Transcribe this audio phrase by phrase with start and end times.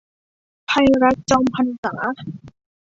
[0.67, 0.71] ไพ
[1.03, 1.93] รัช จอมพรรษา